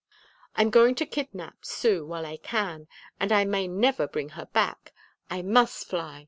"I'm 0.55 0.71
going 0.71 0.95
to 0.95 1.05
kidnap 1.05 1.63
Sue 1.63 2.07
while 2.07 2.25
I 2.25 2.37
can, 2.37 2.87
and 3.19 3.31
I 3.31 3.45
may 3.45 3.67
never 3.67 4.07
bring 4.07 4.29
her 4.29 4.47
back. 4.47 4.93
I 5.29 5.43
must 5.43 5.85
fly!" 5.87 6.19